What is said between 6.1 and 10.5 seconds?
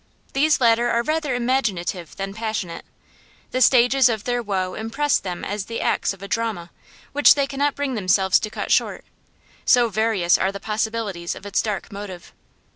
of a drama, which they cannot bring themselves to cut short, so various